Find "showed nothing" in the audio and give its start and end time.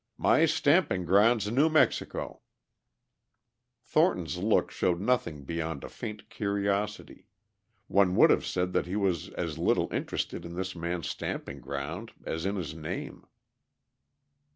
4.71-5.43